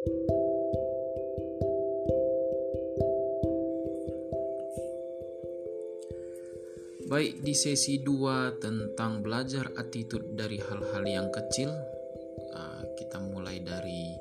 [0.00, 0.16] Baik
[7.44, 11.68] di sesi 2 tentang belajar attitude dari hal-hal yang kecil
[12.56, 14.16] uh, Kita mulai dari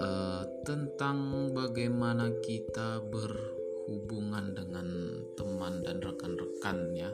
[0.00, 4.88] uh, tentang bagaimana kita berhubungan dengan
[5.36, 7.12] teman dan rekan-rekan ya.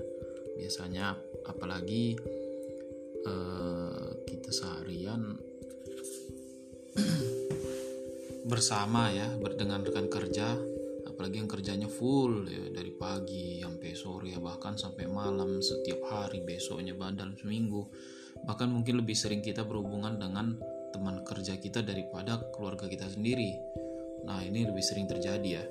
[0.54, 1.18] Biasanya
[1.50, 2.14] apalagi
[3.26, 5.53] uh, kita seharian
[8.50, 9.28] bersama ya
[9.58, 10.54] dengan rekan kerja.
[11.04, 16.42] Apalagi yang kerjanya full ya dari pagi sampai sore ya bahkan sampai malam setiap hari
[16.42, 17.86] besoknya dalam seminggu.
[18.42, 20.58] Bahkan mungkin lebih sering kita berhubungan dengan
[20.90, 23.54] teman kerja kita daripada keluarga kita sendiri.
[24.26, 25.64] Nah ini lebih sering terjadi ya.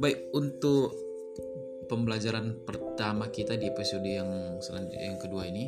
[0.00, 0.92] Baik untuk
[1.88, 5.66] pembelajaran pertama kita di episode yang selanjutnya yang kedua ini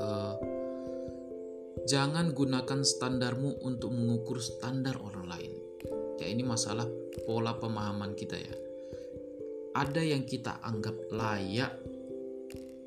[0.00, 0.34] uh,
[1.84, 5.52] jangan gunakan standarmu untuk mengukur standar orang lain.
[6.20, 6.88] Ya ini masalah
[7.28, 8.54] pola pemahaman kita ya.
[9.74, 11.72] Ada yang kita anggap layak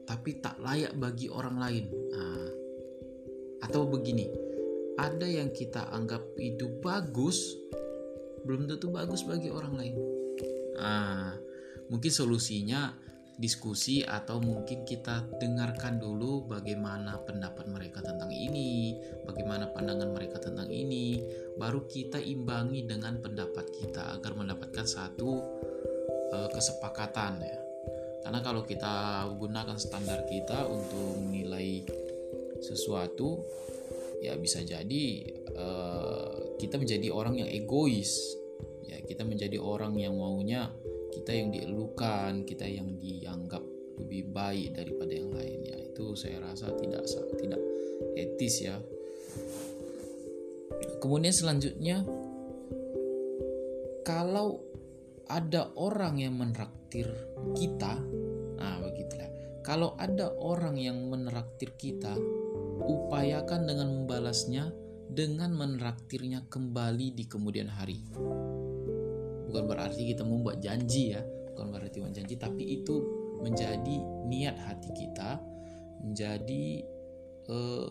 [0.08, 1.86] tapi tak layak bagi orang lain.
[1.92, 2.50] Nah,
[3.68, 4.32] atau begini
[4.98, 7.54] ada yang kita anggap itu bagus
[8.48, 9.96] belum tentu bagus bagi orang lain.
[10.80, 11.36] Nah,
[11.92, 12.96] mungkin solusinya
[13.38, 18.98] diskusi atau mungkin kita dengarkan dulu bagaimana pendapat mereka tentang ini,
[19.30, 21.22] bagaimana pandangan mereka tentang ini,
[21.54, 25.30] baru kita imbangi dengan pendapat kita agar mendapatkan satu
[26.34, 27.60] uh, kesepakatan ya.
[28.26, 31.86] Karena kalau kita gunakan standar kita untuk menilai
[32.60, 33.46] sesuatu,
[34.20, 35.06] ya bisa jadi
[35.54, 38.18] uh, kita menjadi orang yang egois,
[38.90, 40.74] ya kita menjadi orang yang maunya
[41.18, 43.66] kita yang dielukan kita yang dianggap
[43.98, 47.04] lebih baik daripada yang lainnya itu saya rasa tidak
[47.42, 47.62] tidak
[48.14, 48.78] etis ya.
[51.02, 52.06] Kemudian selanjutnya
[54.06, 54.62] kalau
[55.28, 57.10] ada orang yang menraktir
[57.58, 57.98] kita
[58.58, 59.30] nah begitulah.
[59.66, 62.16] Kalau ada orang yang menraktir kita
[62.88, 64.72] upayakan dengan membalasnya
[65.12, 68.00] dengan menraktirnya kembali di kemudian hari
[69.58, 71.26] bukan berarti kita membuat janji ya
[71.58, 72.96] bukan berarti membuat janji tapi itu
[73.42, 73.98] menjadi
[74.30, 75.42] niat hati kita
[76.06, 76.86] menjadi
[77.50, 77.90] eh,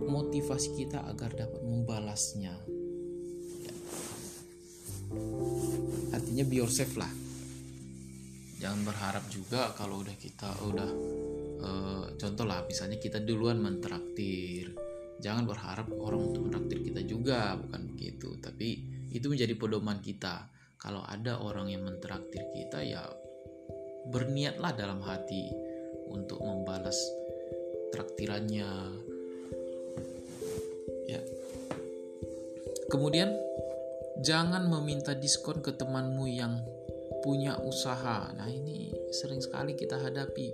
[0.00, 2.56] motivasi kita agar dapat membalasnya.
[3.60, 3.74] Ya.
[6.16, 7.12] artinya be yourself lah.
[8.58, 10.90] Jangan berharap juga kalau udah kita udah
[11.60, 14.72] eh, contoh lah misalnya kita duluan mentraktir.
[15.20, 18.40] Jangan berharap orang untuk mentraktir kita juga bukan begitu.
[18.40, 18.68] Tapi
[19.14, 20.53] itu menjadi pedoman kita
[20.84, 23.00] kalau ada orang yang mentraktir kita ya
[24.12, 25.48] berniatlah dalam hati
[26.12, 27.00] untuk membalas
[27.88, 28.68] traktirannya.
[31.08, 31.24] Ya.
[32.92, 33.32] Kemudian
[34.20, 36.60] jangan meminta diskon ke temanmu yang
[37.24, 38.28] punya usaha.
[38.36, 40.52] Nah ini sering sekali kita hadapi.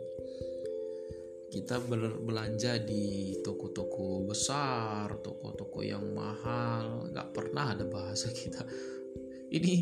[1.51, 8.63] Kita berbelanja di toko-toko besar, toko-toko yang mahal, nggak pernah ada bahasa kita.
[9.51, 9.75] Ini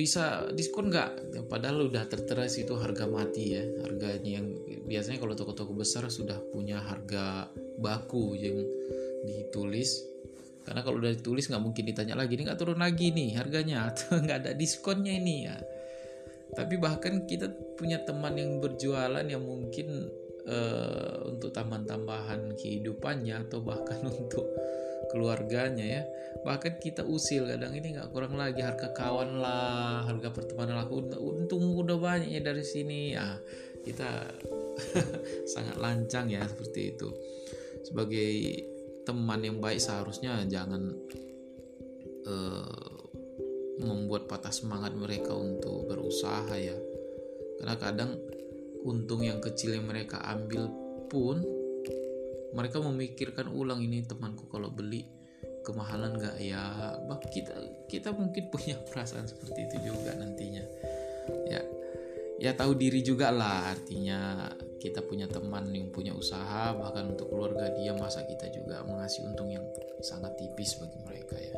[0.00, 1.36] bisa diskon nggak?
[1.44, 4.48] Padahal udah tertera itu harga mati ya, harganya yang
[4.88, 8.64] biasanya kalau toko-toko besar sudah punya harga baku yang
[9.28, 10.00] ditulis.
[10.64, 14.16] Karena kalau udah ditulis nggak mungkin ditanya lagi, ini nggak turun lagi nih harganya atau
[14.16, 15.56] nggak ada diskonnya ini ya.
[16.56, 20.08] Tapi bahkan kita punya teman yang berjualan yang mungkin
[20.48, 24.48] uh, untuk tambahan-tambahan kehidupannya atau bahkan untuk
[25.10, 26.02] keluarganya ya.
[26.46, 31.74] Bahkan kita usil kadang ini nggak kurang lagi harga kawan lah harga pertemanan aku untung
[31.76, 33.12] udah banyak ya dari sini.
[33.18, 33.36] Ya
[33.82, 34.30] kita
[35.52, 37.08] sangat lancang ya seperti itu.
[37.84, 38.30] Sebagai
[39.04, 40.94] teman yang baik seharusnya jangan
[42.28, 43.00] uh,
[43.80, 46.76] membuat patah semangat mereka untuk berusaha ya.
[47.60, 48.10] Karena kadang
[48.84, 50.72] untung yang kecil yang mereka ambil
[51.10, 51.59] pun
[52.52, 55.06] mereka memikirkan ulang ini temanku kalau beli
[55.62, 56.96] kemahalan nggak ya?
[57.06, 57.54] Bah kita
[57.86, 60.64] kita mungkin punya perasaan seperti itu juga nantinya.
[61.46, 61.62] Ya
[62.40, 64.48] ya tahu diri juga lah artinya
[64.80, 69.52] kita punya teman yang punya usaha bahkan untuk keluarga dia masa kita juga mengasih untung
[69.52, 69.62] yang
[70.00, 71.54] sangat tipis bagi mereka ya.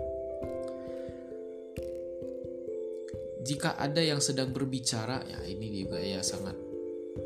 [3.42, 6.54] Jika ada yang sedang berbicara ya ini juga ya sangat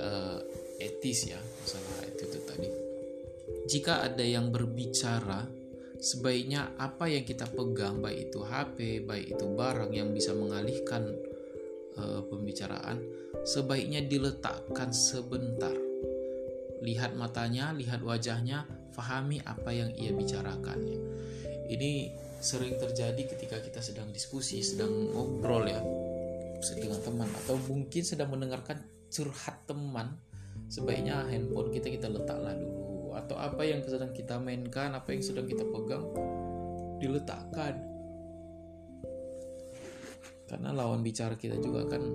[0.01, 0.41] uh,
[0.77, 2.86] etis ya masalah itu, itu tadi.
[3.67, 5.47] Jika ada yang berbicara,
[5.99, 11.11] sebaiknya apa yang kita pegang baik itu HP, baik itu barang yang bisa mengalihkan
[11.99, 13.03] uh, pembicaraan,
[13.43, 15.75] sebaiknya diletakkan sebentar.
[16.87, 20.79] Lihat matanya, lihat wajahnya, fahami apa yang ia bicarakan.
[21.67, 25.83] Ini sering terjadi ketika kita sedang diskusi, sedang ngobrol ya
[26.77, 28.81] dengan teman atau mungkin sedang mendengarkan
[29.13, 30.17] curhat teman
[30.73, 32.86] sebaiknya handphone kita kita letaklah dulu
[33.17, 36.05] atau apa yang sedang kita mainkan apa yang sedang kita pegang
[37.01, 37.81] diletakkan.
[40.47, 42.07] Karena lawan bicara kita juga kan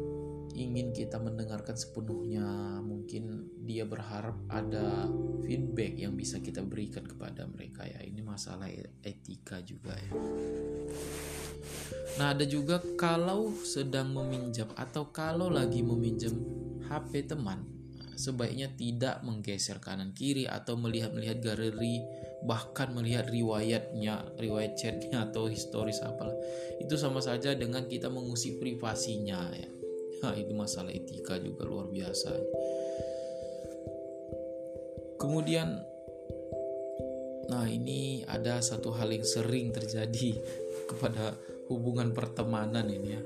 [0.56, 2.80] ingin kita mendengarkan sepenuhnya.
[2.80, 5.09] Mungkin dia berharap ada
[5.44, 8.00] feedback yang bisa kita berikan kepada mereka ya.
[8.06, 8.71] Ini masalah
[9.03, 10.13] etika juga ya.
[12.19, 16.36] Nah ada juga kalau sedang meminjam atau kalau lagi meminjam
[16.88, 17.81] HP teman
[18.21, 22.06] sebaiknya tidak menggeser kanan kiri atau melihat-melihat galeri
[22.41, 26.33] bahkan melihat riwayatnya riwayat chatnya atau historis apalah.
[26.81, 29.69] Itu sama saja dengan kita mengusik privasinya ya.
[30.21, 32.33] Nah, itu masalah etika juga luar biasa.
[35.17, 35.69] Kemudian
[37.50, 40.39] nah ini ada satu hal yang sering terjadi
[40.89, 41.38] kepada
[41.69, 43.21] hubungan pertemanan ini ya.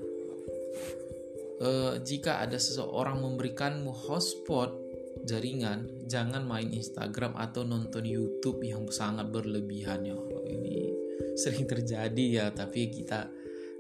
[1.56, 1.69] E,
[2.03, 4.85] jika ada seseorang memberikanmu hotspot
[5.25, 10.16] jaringan, jangan main Instagram atau nonton YouTube yang sangat berlebihan ya.
[10.45, 10.75] Ini
[11.42, 13.27] sering terjadi ya, tapi kita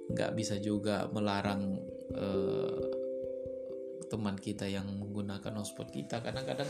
[0.05, 1.77] nggak bisa juga melarang
[2.17, 2.83] uh,
[4.09, 6.21] teman kita yang menggunakan hotspot kita.
[6.21, 6.69] Kadang-kadang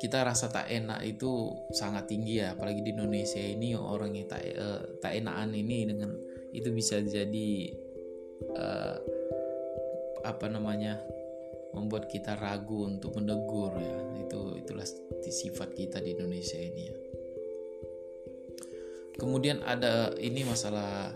[0.00, 4.42] kita rasa tak enak itu sangat tinggi ya, apalagi di Indonesia ini orang yang tak
[4.56, 6.10] uh, tak enakan ini dengan
[6.56, 7.50] itu bisa jadi
[8.56, 8.96] uh,
[10.24, 11.00] apa namanya
[11.74, 13.98] membuat kita ragu untuk menegur ya.
[14.26, 14.86] Itu itulah
[15.30, 16.96] sifat kita di Indonesia ini ya.
[19.20, 21.12] Kemudian ada ini masalah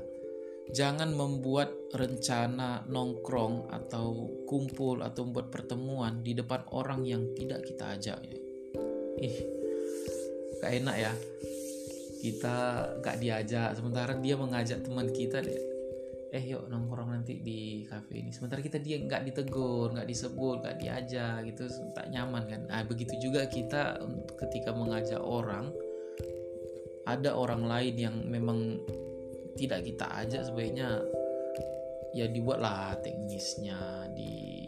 [0.73, 7.97] jangan membuat rencana nongkrong atau kumpul atau membuat pertemuan di depan orang yang tidak kita
[7.97, 8.39] ajak ya.
[9.25, 9.37] ih
[10.61, 11.13] gak enak ya.
[12.25, 12.57] Kita
[13.05, 15.45] gak diajak sementara dia mengajak teman kita
[16.35, 18.35] eh yuk nongkrong nanti di cafe ini.
[18.35, 22.61] Sementara kita dia nggak ditegur nggak disebut nggak diajak gitu tak nyaman kan.
[22.67, 24.03] Nah begitu juga kita
[24.43, 25.71] ketika mengajak orang
[27.07, 28.83] ada orang lain yang memang
[29.55, 30.99] tidak kita ajak sebaiknya
[32.11, 34.67] ya dibuatlah teknisnya di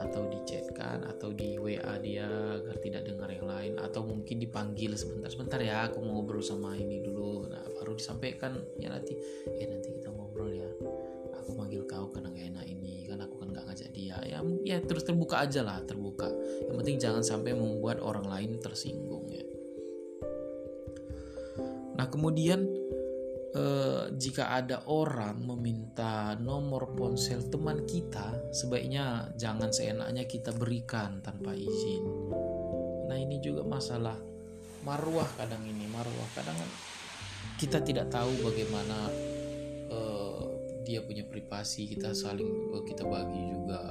[0.00, 2.24] atau dichatkan atau di WA dia
[2.56, 6.72] agar tidak dengar yang lain atau mungkin dipanggil sebentar sebentar ya aku mau ngobrol sama
[6.72, 7.52] ini dulu.
[7.52, 7.68] Nah
[8.00, 9.12] disampaikan ya nanti
[9.60, 10.70] eh nanti kita ngobrol ya.
[11.44, 14.16] Aku manggil kau karena gak enak ini kan aku kan gak ngajak dia.
[14.24, 16.32] Ya ya terus terbuka aja lah terbuka.
[16.66, 19.44] Yang penting jangan sampai membuat orang lain tersinggung ya.
[22.00, 22.64] Nah kemudian
[23.52, 31.52] eh, jika ada orang meminta nomor ponsel teman kita sebaiknya jangan seenaknya kita berikan tanpa
[31.52, 32.04] izin.
[33.10, 34.16] Nah ini juga masalah
[34.80, 36.56] marwah kadang ini marwah kadang
[37.60, 39.12] kita tidak tahu bagaimana
[39.92, 40.42] uh,
[40.86, 43.82] dia punya privasi kita saling uh, kita bagi juga.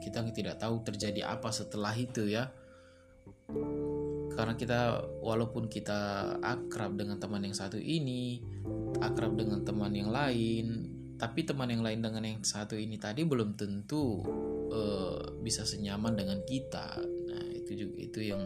[0.00, 2.48] Kita tidak tahu terjadi apa setelah itu ya.
[4.32, 8.40] Karena kita walaupun kita akrab dengan teman yang satu ini
[9.02, 13.52] akrab dengan teman yang lain tapi teman yang lain dengan yang satu ini tadi belum
[13.52, 14.24] tentu
[14.72, 16.96] uh, bisa senyaman dengan kita.
[17.04, 18.40] Nah itu juga itu yang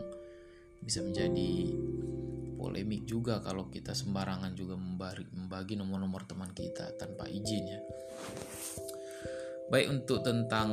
[0.83, 1.71] bisa menjadi
[2.65, 7.81] polemik juga kalau kita sembarangan juga membagi nomor-nomor teman kita tanpa izin ya.
[9.69, 10.71] Baik untuk tentang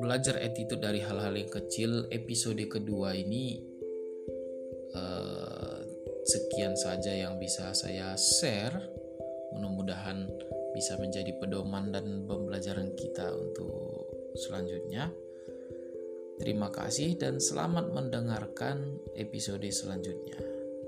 [0.00, 3.60] belajar attitude dari hal-hal yang kecil episode kedua ini
[4.96, 5.84] uh,
[6.24, 8.80] sekian saja yang bisa saya share.
[9.52, 10.24] Mudah-mudahan
[10.72, 15.12] bisa menjadi pedoman dan pembelajaran kita untuk selanjutnya.
[16.40, 20.55] Terima kasih dan selamat mendengarkan episode selanjutnya.